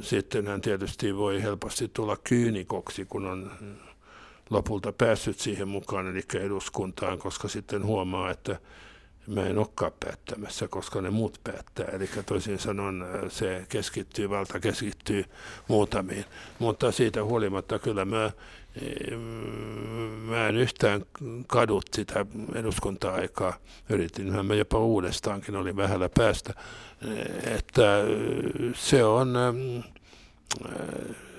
[0.00, 3.50] Sitten hän tietysti voi helposti tulla kyynikoksi, kun on
[4.50, 8.60] lopulta päässyt siihen mukaan, eli eduskuntaan, koska sitten huomaa, että
[9.26, 11.86] mä en olekaan päättämässä, koska ne muut päättää.
[11.86, 15.24] Eli toisin sanoen se keskittyy, valta keskittyy
[15.68, 16.24] muutamiin.
[16.58, 18.30] Mutta siitä huolimatta kyllä mä,
[20.24, 21.02] mä en yhtään
[21.46, 23.54] kadut sitä eduskunta-aikaa.
[23.88, 26.54] Yritin mä jopa uudestaankin, oli vähällä päästä.
[27.56, 28.02] Että
[28.74, 29.34] se on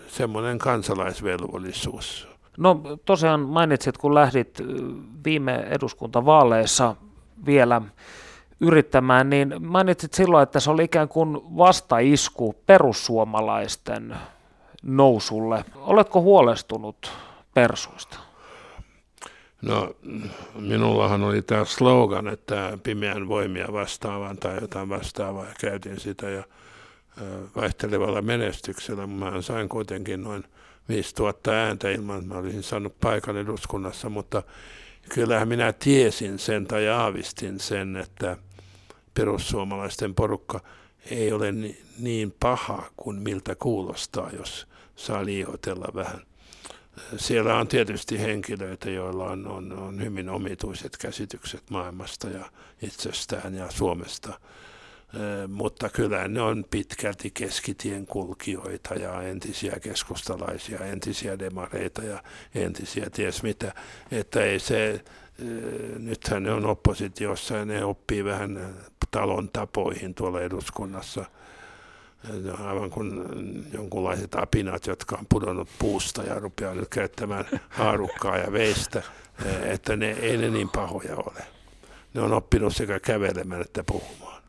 [0.08, 4.62] semmoinen kansalaisvelvollisuus No tosiaan mainitsit, kun lähdit
[5.26, 6.95] viime eduskuntavaaleissa
[7.45, 7.82] vielä
[8.60, 14.15] yrittämään, niin mainitsit silloin, että se oli ikään kuin vastaisku perussuomalaisten
[14.84, 15.65] nousulle.
[15.76, 17.12] Oletko huolestunut
[17.56, 18.18] persuista?
[19.62, 19.96] No,
[20.56, 26.44] minullahan oli tämä slogan, että pimeän voimia vastaavan tai jotain vastaavaa, ja käytin sitä ja
[27.56, 29.08] vaihtelevalla menestyksellä.
[29.08, 30.44] Mä sain kuitenkin noin
[30.89, 34.44] 5000 ääntä ilman, että mä olisin saanut paikan eduskunnassa, mutta
[35.10, 38.38] kyllähän minä tiesin sen tai aavistin sen, että
[39.13, 40.60] perussuomalaisten porukka
[41.12, 41.54] ei ole
[42.00, 46.22] niin paha kuin miltä kuulostaa, jos saa liioitella vähän.
[47.17, 52.45] Siellä on tietysti henkilöitä, joilla on, on, on hyvin omituiset käsitykset maailmasta ja
[52.81, 54.39] itsestään ja Suomesta
[55.47, 62.23] mutta kyllä ne on pitkälti keskitien kulkijoita ja entisiä keskustalaisia, entisiä demareita ja
[62.55, 63.73] entisiä ties mitä.
[64.12, 65.03] Että ei se,
[65.99, 68.75] nythän ne on oppositiossa ja ne oppii vähän
[69.12, 71.25] talon tapoihin tuolla eduskunnassa.
[72.66, 73.26] Aivan kuin
[73.74, 79.04] jonkunlaiset apinat, jotka on pudonnut puusta ja rupeaa nyt käyttämään haarukkaa ja veistä,
[79.64, 81.46] että ne, ei ne niin pahoja ole.
[82.14, 84.44] Ne on oppinut sekä kävelemään että puhumaan.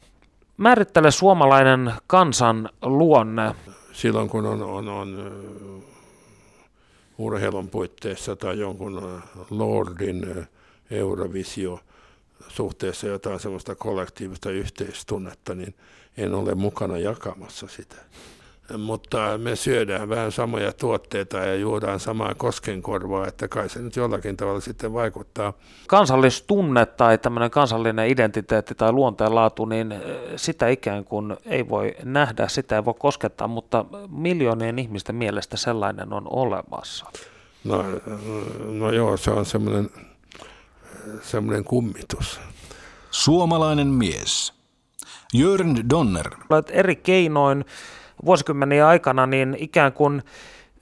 [0.56, 3.54] Määrittele suomalainen kansan luonne.
[3.92, 5.42] Silloin kun on, on, on
[7.18, 10.46] urheilun puitteissa tai jonkun Lordin
[10.90, 11.80] Eurovisio
[12.48, 15.74] suhteessa jotain sellaista kollektiivista yhteistunnetta, niin
[16.16, 17.96] en ole mukana jakamassa sitä
[18.78, 24.36] mutta me syödään vähän samoja tuotteita ja juodaan samaa koskenkorvaa, että kai se nyt jollakin
[24.36, 25.52] tavalla sitten vaikuttaa.
[25.86, 30.00] Kansallistunne tai tämmöinen kansallinen identiteetti tai luonteenlaatu, niin eh,
[30.36, 36.12] sitä ikään kuin ei voi nähdä, sitä ei voi koskettaa, mutta miljoonien ihmisten mielestä sellainen
[36.12, 37.06] on olemassa.
[37.64, 37.84] No,
[38.78, 39.90] no joo, se on semmoinen,
[41.22, 42.40] semmoinen kummitus.
[43.10, 44.52] Suomalainen mies.
[45.34, 46.30] Jörn Donner.
[46.50, 47.64] Olet eri keinoin
[48.24, 50.22] vuosikymmeniä aikana niin ikään kuin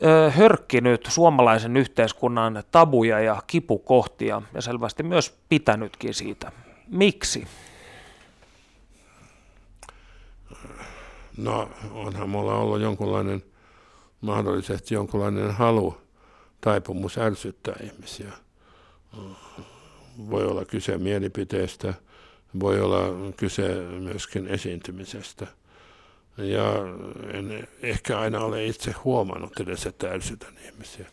[0.04, 6.52] ö, hörkkinyt suomalaisen yhteiskunnan tabuja ja kipukohtia ja selvästi myös pitänytkin siitä.
[6.88, 7.46] Miksi?
[11.36, 13.42] No onhan mulla ollut jonkunlainen,
[14.20, 15.96] mahdollisesti jonkunlainen halu,
[16.60, 18.32] taipumus ärsyttää ihmisiä.
[20.30, 21.94] Voi olla kyse mielipiteestä,
[22.60, 23.68] voi olla kyse
[24.00, 25.46] myöskin esiintymisestä–
[26.38, 26.74] ja
[27.32, 31.06] en ehkä aina ole itse huomannut edes, että ärsytän ihmisiä.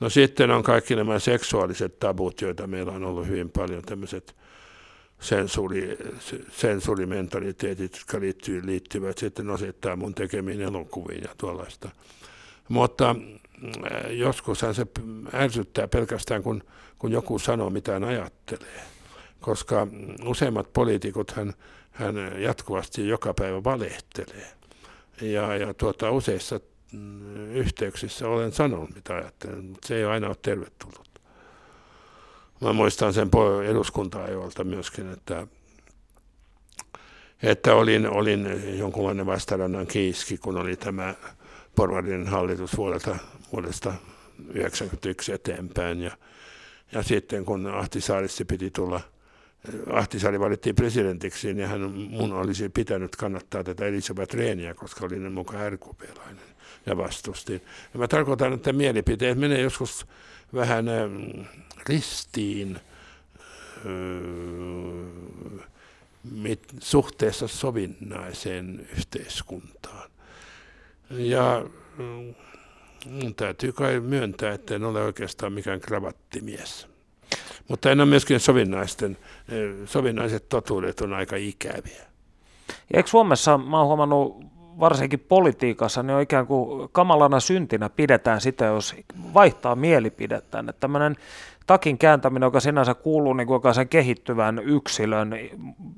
[0.00, 4.36] No sitten on kaikki nämä seksuaaliset tabut, joita meillä on ollut hyvin paljon, tämmöiset
[5.20, 5.98] sensuuri,
[6.50, 11.90] sensuurimentaliteetit, jotka liittyy, liittyvät sitten osittaa mun tekemiin elokuviin ja tuollaista.
[12.68, 13.16] Mutta
[13.92, 14.86] äh, joskushan se
[15.34, 16.62] ärsyttää pelkästään, kun,
[16.98, 18.80] kun joku sanoo, mitä hän ajattelee.
[19.40, 19.86] Koska
[20.24, 21.54] useimmat poliitikot hän
[21.98, 24.46] hän jatkuvasti joka päivä valehtelee.
[25.20, 26.60] Ja, ja tuota, useissa
[26.92, 31.08] mm, yhteyksissä olen sanonut, mitä ajattelen, mutta se ei aina ole tervetullut.
[32.60, 33.30] Mä muistan sen
[33.66, 35.46] eduskunta-ajoilta myöskin, että,
[37.42, 41.14] että olin, olin jonkunlainen vastarannan kiiski, kun oli tämä
[41.76, 43.16] porvarin hallitus vuodelta,
[43.52, 46.02] vuodesta 1991 eteenpäin.
[46.02, 46.10] Ja,
[46.92, 49.00] ja sitten kun Ahti Saaristi piti tulla–
[49.92, 55.72] Ahtisaari valittiin presidentiksi, niin hän mun olisi pitänyt kannattaa tätä Elisabeth Reeniä, koska olin mukaan
[55.72, 56.44] RKP-lainen
[56.86, 57.62] ja vastustin.
[57.92, 60.06] Ja mä tarkoitan, että mielipiteet menee joskus
[60.54, 61.46] vähän ähm,
[61.86, 62.80] ristiin
[66.32, 70.10] mit, suhteessa sovinnaiseen yhteiskuntaan.
[71.10, 72.36] Ja mun
[73.36, 76.88] täytyy kai myöntää, että en ole oikeastaan mikään kravattimies.
[77.68, 82.06] Mutta en ole myöskin sovinnaisten, eh, sovinnaiset totuudet on aika ikäviä.
[82.68, 88.40] Ja eikö Suomessa, mä oon huomannut varsinkin politiikassa, niin on ikään kuin kamalana syntinä pidetään
[88.40, 88.94] sitä, jos
[89.34, 90.58] vaihtaa mielipidettä.
[90.58, 91.16] Että tämmöinen
[91.66, 95.34] takin kääntäminen, joka sinänsä kuuluu niin kuin sen kehittyvän yksilön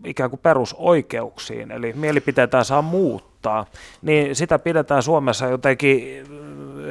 [0.05, 3.67] ikään kuin perusoikeuksiin, eli mielipiteitä saa muuttaa,
[4.03, 6.25] niin sitä pidetään Suomessa jotenkin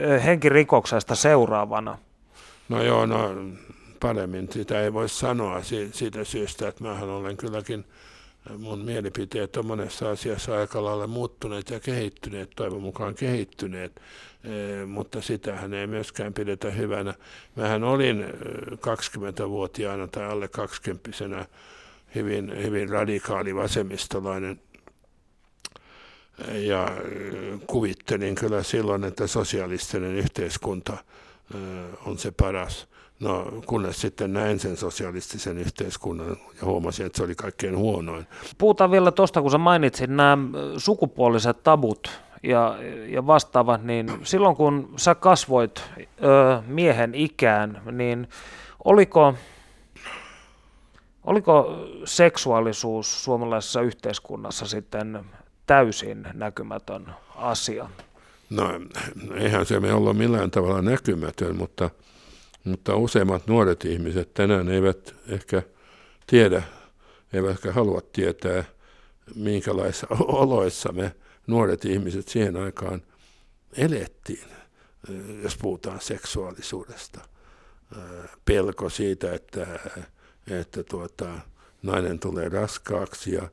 [0.02, 1.97] eh, henkirikoksesta seuraavana.
[2.69, 3.36] No joo, no
[3.99, 4.47] paremmin.
[4.52, 7.86] Sitä ei voi sanoa siitä syystä, että mähän olen kylläkin,
[8.58, 14.02] mun mielipiteet on monessa asiassa aika lailla muuttuneet ja kehittyneet, toivon mukaan kehittyneet,
[14.43, 17.13] e, mutta sitähän ei myöskään pidetä hyvänä.
[17.56, 18.25] Mähän olin
[18.71, 21.45] 20-vuotiaana tai alle 20
[22.15, 24.62] hyvin, hyvin radikaali vasemmistolainen
[26.52, 26.88] ja
[27.67, 30.97] kuvittelin kyllä silloin, että sosialistinen yhteiskunta–
[32.06, 32.88] on se paras.
[33.19, 38.27] No kunnes sitten näin sen sosialistisen yhteiskunnan ja huomasin, että se oli kaikkein huonoin.
[38.58, 40.38] Puhutaan vielä tuosta, kun sä mainitsit nämä
[40.77, 42.77] sukupuoliset tabut ja,
[43.08, 48.27] ja vastaavat, niin silloin kun sä kasvoit ö, miehen ikään, niin
[48.84, 49.34] oliko,
[51.23, 55.25] oliko seksuaalisuus suomalaisessa yhteiskunnassa sitten
[55.65, 57.89] täysin näkymätön asia?
[58.49, 58.63] No
[59.36, 61.89] eihän se me ollut millään tavalla näkymätön, mutta,
[62.63, 65.63] mutta useimmat nuoret ihmiset tänään eivät ehkä
[66.28, 66.63] tiedä,
[67.34, 68.63] eivätkä halua tietää,
[69.36, 70.08] minkälaisissa
[70.43, 71.15] oloissa me
[71.48, 73.02] nuoret ihmiset siihen aikaan
[73.78, 74.48] elettiin,
[75.43, 77.22] jos puhutaan seksuaalisuudesta.
[78.45, 79.67] Pelko siitä, että,
[80.48, 81.39] että tuota,
[81.84, 83.50] nainen tulee raskaaksi ja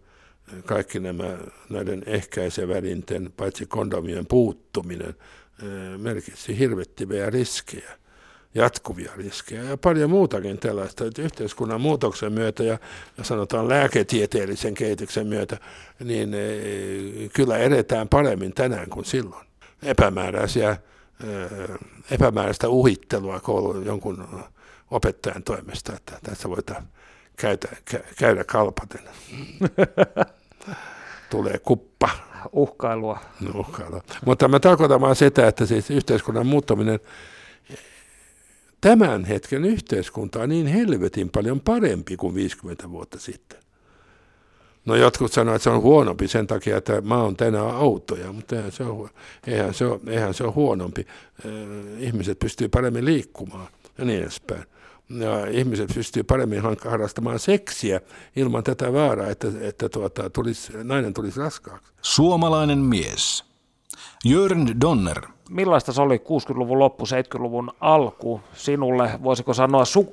[0.64, 1.38] kaikki nämä
[1.70, 5.14] näiden ehkäisevälinten, paitsi kondomien puuttuminen,
[5.98, 7.98] merkitsi hirvettiviä riskejä,
[8.56, 11.04] jatkuvia riskejä ja paljon muutakin tällaista.
[11.04, 12.78] Että yhteiskunnan muutoksen myötä ja,
[13.18, 15.58] ja sanotaan lääketieteellisen kehityksen myötä,
[16.04, 16.36] niin
[17.32, 19.46] kyllä edetään paremmin tänään kuin silloin.
[19.82, 20.76] Epämääräisiä,
[22.10, 24.28] epämääräistä uhittelua koulun jonkun
[24.90, 26.88] opettajan toimesta, että tässä voidaan
[27.36, 27.68] käydä,
[28.18, 29.00] käydä kalpaten.
[31.30, 32.08] tulee kuppa.
[32.52, 33.18] Uhkailua.
[33.40, 34.02] No, uhkailua.
[34.24, 37.00] Mutta mä tarkoitan vaan sitä, että siis yhteiskunnan muuttaminen,
[38.86, 43.58] tämän hetken yhteiskunta on niin helvetin paljon parempi kuin 50 vuotta sitten.
[44.84, 48.56] No jotkut sanoivat, että se on huonompi sen takia, että maa on tänään autoja, mutta
[48.56, 49.10] eihän se ole,
[49.46, 51.06] eihän se ole, eihän se ole huonompi.
[51.98, 53.68] Ihmiset pystyy paremmin liikkumaan
[53.98, 54.64] ja niin edespäin
[55.10, 58.00] ja ihmiset pystyy paremmin harrastamaan seksiä
[58.36, 61.92] ilman tätä vaaraa, että, että tuota, tulisi, nainen tulisi raskaaksi.
[62.02, 63.44] Suomalainen mies.
[64.24, 65.35] Jörn Donner.
[65.50, 70.12] Millaista se oli 60-luvun loppu, 70-luvun alku sinulle, voisiko sanoa, su,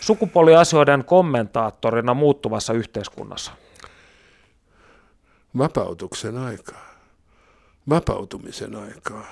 [0.00, 3.52] sukupuoliasioiden kommentaattorina muuttuvassa yhteiskunnassa?
[5.58, 6.88] Vapautuksen aikaa.
[7.88, 9.24] Vapautumisen aikaa.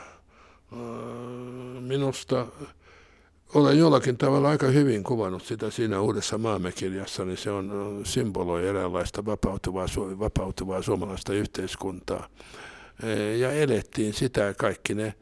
[1.80, 2.46] Minusta
[3.54, 9.24] olen jollakin tavalla aika hyvin kuvannut sitä siinä uudessa maamekirjassa, niin se on symboloi eräänlaista
[9.24, 9.86] vapautuvaa,
[10.18, 12.28] vapautuvaa suomalaista yhteiskuntaa.
[13.38, 15.14] Ja elettiin sitä kaikki ne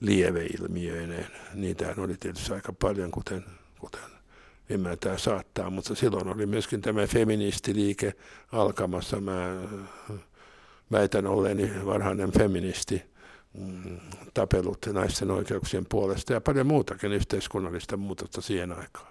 [0.00, 1.26] lieveilmiöineen.
[1.54, 3.44] Niitä oli tietysti aika paljon, kuten,
[3.78, 4.00] kuten
[4.68, 8.14] ymmärtää saattaa, mutta silloin oli myöskin tämä feministiliike
[8.52, 9.20] alkamassa.
[9.20, 9.56] Mä
[10.92, 13.09] väitän olleeni varhainen feministi
[13.58, 13.98] Mm,
[14.34, 19.10] tapelut naisten oikeuksien puolesta ja paljon muutakin yhteiskunnallista muutosta siihen aikaan.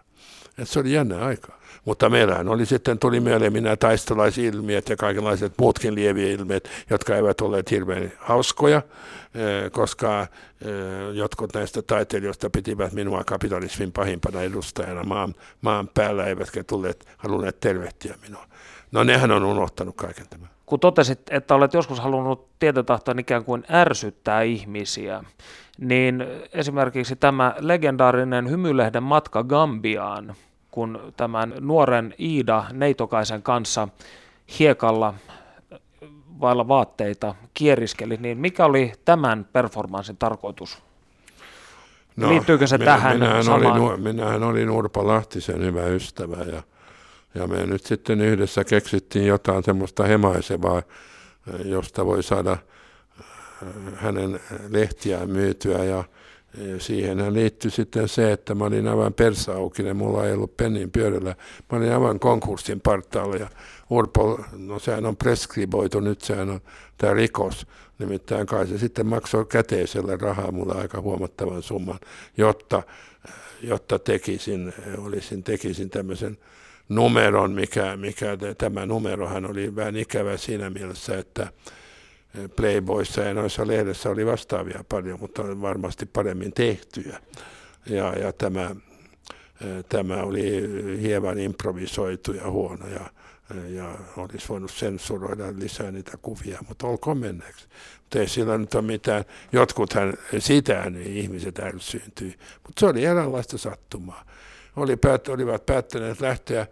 [0.57, 1.59] Et se oli jännä aika.
[1.85, 7.41] Mutta meillähän oli sitten, tuli mieleen minä taistolaisilmiöt ja kaikenlaiset muutkin lieviä ilmiöt, jotka eivät
[7.41, 10.27] olleet hirveän hauskoja, eh, koska eh,
[11.13, 18.15] jotkut näistä taiteilijoista pitivät minua kapitalismin pahimpana edustajana maan, maan päällä, eivätkä tulleet, halunneet tervehtiä
[18.21, 18.45] minua.
[18.91, 23.63] No nehän on unohtanut kaiken tämän kun totesit, että olet joskus halunnut tietotahtoon ikään kuin
[23.71, 25.23] ärsyttää ihmisiä,
[25.77, 30.35] niin esimerkiksi tämä legendaarinen hymylehden matka Gambiaan,
[30.71, 33.87] kun tämän nuoren Iida Neitokaisen kanssa
[34.59, 35.13] hiekalla
[36.41, 40.83] vailla vaatteita kieriskeli, niin mikä oli tämän performanssin tarkoitus?
[42.15, 43.81] No, Liittyykö se minä, tähän minähän samaan?
[43.81, 46.63] Olin, minähän olin Urpa Lahtisen hyvä ystävä ja
[47.35, 50.83] ja me nyt sitten yhdessä keksittiin jotain semmoista hemaisevaa,
[51.65, 52.59] josta voi saada äh,
[53.95, 54.39] hänen
[54.69, 56.03] lehtiään myytyä ja
[56.77, 61.35] siihen liittyi sitten se, että mä olin aivan persaukinen, mulla ei ollut pennin pyörällä.
[61.71, 63.49] Mä olin aivan konkurssin partaalla ja
[63.89, 66.61] Urpo, no sehän on preskriboitu nyt, sehän on
[66.97, 67.67] tämä rikos.
[67.99, 71.99] Nimittäin kai se sitten maksoi käteisellä rahaa mulle aika huomattavan summan,
[72.37, 72.83] jotta,
[73.61, 76.37] jotta tekisin, olisin, tekisin tämmöisen
[76.89, 81.47] numeron, mikä, mikä tämä numerohan oli vähän ikävä siinä mielessä, että
[82.55, 87.19] Playboyssa ja noissa lehdessä oli vastaavia paljon, mutta varmasti paremmin tehtyjä.
[87.85, 88.75] Ja, ja tämä,
[89.89, 90.61] tämä oli
[91.01, 93.09] hieman improvisoitu ja huono ja,
[93.69, 97.67] ja olisi voinut sensuroida lisää niitä kuvia, mutta olkoon menneeksi.
[98.01, 102.35] Mutta ei sillä nyt ole mitään, jotkuthan, sitähän ihmiset ärsyyntyi,
[102.67, 104.25] mutta se oli eräänlaista sattumaa.
[104.75, 106.67] Oli päät, olivat päättäneet lähteä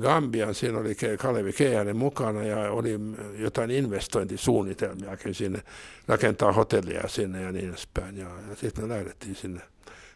[0.00, 3.00] Gambian, siinä oli Kalevi Keijanen mukana ja oli
[3.38, 5.62] jotain investointisuunnitelmiakin sinne,
[6.08, 8.16] rakentaa hotellia sinne ja niin edespäin.
[8.16, 9.60] Ja, ja sitten me lähdettiin sinne.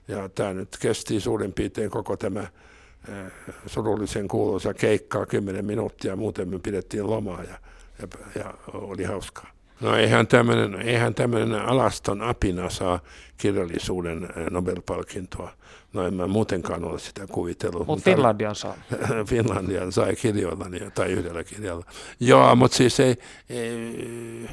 [0.08, 3.32] Ja tämä nyt kesti suurin piirtein koko tämä äh,
[3.66, 7.58] surullisen kuuluisa keikkaa 10 minuuttia, muuten me pidettiin lomaa ja,
[7.98, 9.51] ja, ja oli hauskaa.
[9.82, 13.00] No eihän tämmöinen, eihän tämmöinen alaston apina saa
[13.36, 15.50] kirjallisuuden Nobel-palkintoa.
[15.92, 17.78] No en mä muutenkaan ole sitä kuvitellut.
[17.78, 18.74] Mut mutta Finlandian saa.
[19.30, 21.84] Finlandian sai kirjoilla tai yhdellä kirjalla.
[22.20, 23.16] Joo, mutta siis ei,
[23.48, 24.48] ei,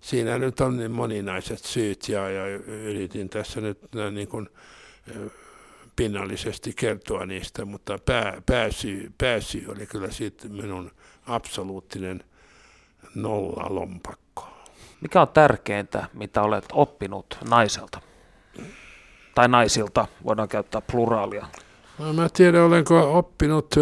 [0.00, 3.78] siinä nyt on niin moninaiset syyt ja, ja yritin tässä nyt
[4.10, 4.48] niin kuin,
[5.96, 10.90] pinnallisesti kertoa niistä, mutta pää, pääsyy, pääsyy oli kyllä sitten minun
[11.26, 12.24] absoluuttinen
[13.14, 14.25] nolla lompakko.
[15.00, 18.00] Mikä on tärkeintä, mitä olet oppinut naiselta?
[19.34, 21.46] Tai naisilta, voidaan käyttää pluraalia.
[21.98, 23.74] No, mä tiedän, olenko oppinut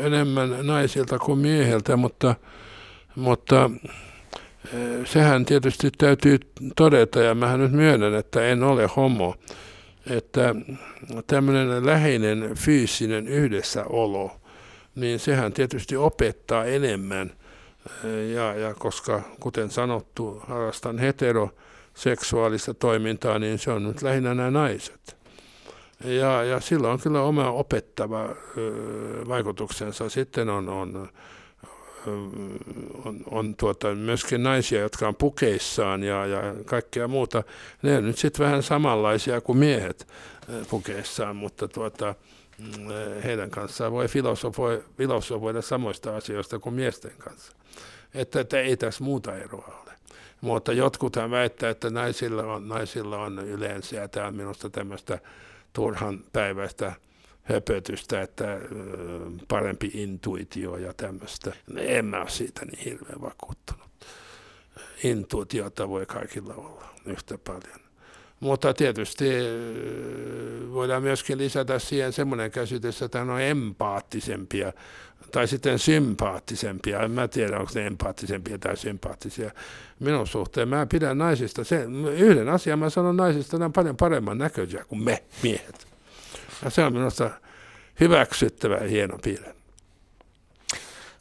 [0.00, 2.34] enemmän naisilta kuin mieheltä, mutta,
[3.16, 3.70] mutta
[5.04, 6.38] sehän tietysti täytyy
[6.76, 9.34] todeta, ja mä nyt myönnän, että en ole homo,
[10.10, 10.54] että
[11.26, 14.40] tämmöinen läheinen fyysinen yhdessäolo,
[14.94, 17.32] niin sehän tietysti opettaa enemmän,
[18.34, 25.16] ja, ja koska kuten sanottu, harrastan heteroseksuaalista toimintaa, niin se on nyt lähinnä nämä naiset.
[26.04, 28.28] Ja, ja sillä on kyllä oma opettava
[29.28, 30.08] vaikutuksensa.
[30.08, 31.08] Sitten on, on
[33.04, 37.42] on, on tuota, myöskin naisia, jotka on pukeissaan ja, ja kaikkea muuta.
[37.82, 40.08] Ne on nyt sitten vähän samanlaisia kuin miehet
[40.70, 42.14] pukeissaan, mutta tuota,
[42.58, 42.88] mm,
[43.24, 47.52] heidän kanssaan voi filosofoida, filosofoida samoista asioista kuin miesten kanssa.
[48.14, 49.92] Että, että ei tässä muuta eroa ole.
[50.40, 55.18] Mutta jotkuthan väittää, että naisilla on, naisilla on yleensä, ja tämä on minusta tämmöistä
[55.72, 56.92] turhan päiväistä
[57.42, 58.60] höpötystä, että
[59.48, 61.52] parempi intuitio ja tämmöistä.
[61.76, 63.90] En mä ole siitä niin hirveän vakuuttunut.
[65.04, 67.80] Intuitiota voi kaikilla olla yhtä paljon.
[68.40, 69.24] Mutta tietysti
[70.72, 74.72] voidaan myöskin lisätä siihen semmoinen käsitys, että hän on empaattisempia
[75.32, 77.00] tai sitten sympaattisempia.
[77.00, 79.50] En mä tiedä, onko ne empaattisempia tai sympaattisia
[80.00, 80.68] minun suhteen.
[80.68, 85.02] Mä pidän naisista, sen, yhden asian mä sanon naisista, ne on paljon paremman näköisiä kuin
[85.02, 85.86] me miehet.
[86.64, 87.30] Ja se on minusta
[88.00, 89.54] hyväksyttävä ja hieno piirre.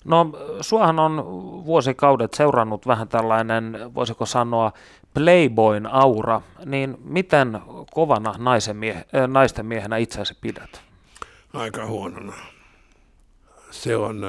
[0.05, 0.31] No,
[0.61, 1.23] suohan on
[1.65, 4.71] vuosikaudet seurannut vähän tällainen, voisiko sanoa,
[5.13, 7.59] playboyn aura, niin miten
[7.93, 10.81] kovana naisen mie- äh, naisten miehenä itseäsi pidät?
[11.53, 12.33] Aika huonona.
[13.71, 14.25] Se on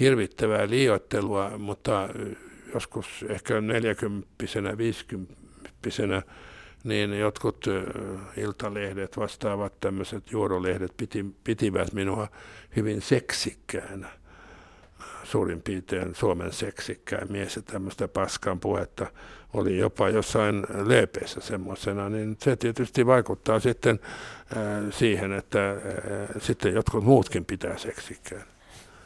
[0.00, 2.08] hirvittävää liioittelua, mutta
[2.74, 4.28] joskus ehkä 40
[4.78, 5.34] 50
[6.84, 7.64] niin jotkut
[8.36, 12.28] iltalehdet, vastaavat tämmöiset juorolehdet piti, pitivät minua
[12.76, 14.08] hyvin seksikkäänä.
[15.24, 19.06] Suurin piirtein Suomen seksikkään mies ja tämmöistä paskan puhetta
[19.54, 25.76] oli jopa jossain leepeissä semmoisena, niin se tietysti vaikuttaa sitten äh, siihen, että äh,
[26.38, 28.44] sitten jotkut muutkin pitää seksikkään.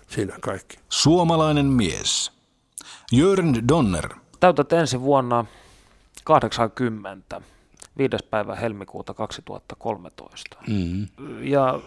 [0.09, 0.78] Siinä kaikki.
[0.88, 2.32] Suomalainen mies.
[3.12, 4.09] Jörn Donner.
[4.40, 5.45] Täytät ensi vuonna
[6.24, 7.40] 80
[7.99, 8.16] 5.
[8.30, 10.57] päivä helmikuuta 2013.
[10.68, 11.07] Mm-hmm.
[11.42, 11.80] Ja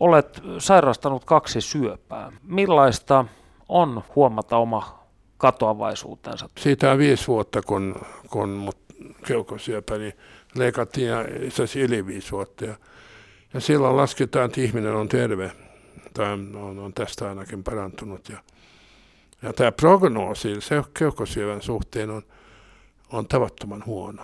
[0.00, 2.32] olet sairastanut kaksi syöpää.
[2.42, 3.24] Millaista
[3.68, 4.95] on huomata oma
[5.38, 6.48] katoavaisuutensa?
[6.58, 7.94] Siitä on viisi vuotta, kun,
[8.30, 8.78] kun mut
[9.26, 10.12] keuhkosyöpäni
[10.54, 12.64] leikattiin ja itse yli viisi vuotta.
[12.64, 12.74] Ja,
[13.54, 15.52] ja silloin lasketaan, että ihminen on terve
[16.14, 18.28] tai on, on tästä ainakin parantunut.
[18.28, 18.38] Ja,
[19.42, 22.22] ja tämä prognoosi se keuhkosyövän suhteen on,
[23.12, 24.22] on tavattoman huono.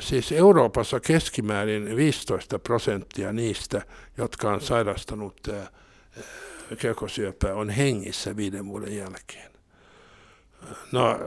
[0.00, 3.82] Siis Euroopassa keskimäärin 15 prosenttia niistä,
[4.18, 5.40] jotka on sairastanut
[6.78, 9.55] keuhkosyöpää, on hengissä viiden vuoden jälkeen.
[10.92, 11.18] No,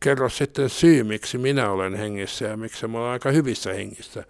[0.00, 4.24] kerro sitten syy, miksi minä olen hengissä ja miksi mä olen aika hyvissä hengissä.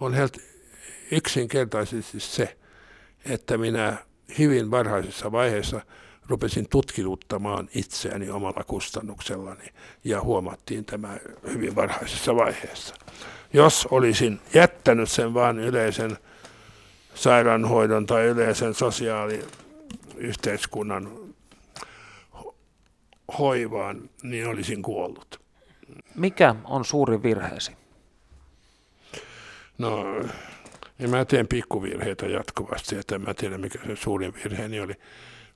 [0.00, 0.36] On helt
[1.10, 2.56] yksinkertaisesti se,
[3.24, 3.96] että minä
[4.38, 5.80] hyvin varhaisessa vaiheessa–
[6.28, 9.64] rupesin tutkiluttamaan itseäni omalla kustannuksellani
[10.04, 11.16] ja huomattiin tämä
[11.52, 12.94] hyvin varhaisessa vaiheessa.
[13.52, 16.18] Jos olisin jättänyt sen vain yleisen
[17.14, 21.10] sairaanhoidon tai yleisen sosiaaliyhteiskunnan
[23.38, 25.40] hoivaan, niin olisin kuollut.
[26.14, 27.72] Mikä on suuri virheesi?
[29.78, 30.04] No,
[30.98, 34.94] ja mä teen pikkuvirheitä jatkuvasti, että mä tiedän mikä se suurin virheeni oli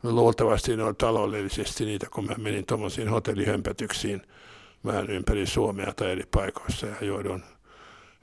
[0.02, 4.22] luultavasti ne on taloudellisesti niitä, kun mä menin tuommoisiin hotellihömpötyksiin
[4.84, 7.44] vähän ympäri Suomea tai eri paikoissa ja joudun,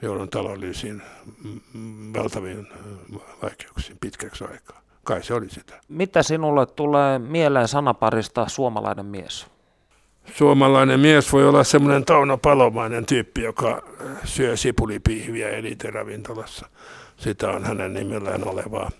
[0.02, 1.02] joudun taloudellisiin
[2.18, 2.68] valtaviin
[3.42, 4.82] vaikeuksiin pitkäksi aikaa.
[5.04, 5.80] Kai se oli sitä.
[5.88, 9.48] Mitä sinulle tulee mieleen sanaparista suomalainen mies?
[10.36, 13.84] Suomalainen mies voi olla semmoinen Tauno Palomainen tyyppi, joka
[14.24, 16.70] syö sipulipihviä eliteravintolassa.
[17.18, 18.92] Sitä on hänen nimellään olevaa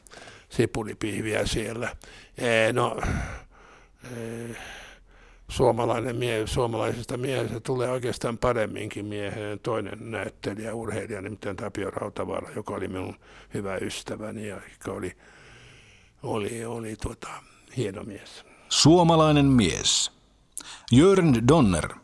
[0.50, 1.90] sipulipihviä siellä.
[2.74, 2.98] No,
[5.48, 12.74] suomalainen mie, suomalaisesta miehestä tulee oikeastaan paremminkin miehen toinen näyttelijä, urheilija, nimittäin Tapio Rautavaara, joka
[12.74, 13.16] oli minun
[13.54, 15.12] hyvä ystäväni ja joka oli,
[16.24, 17.30] oli, oli tuota,
[17.78, 18.46] hieno mies.
[18.70, 20.12] Suomalainen mies.
[20.92, 22.03] Jörn Donner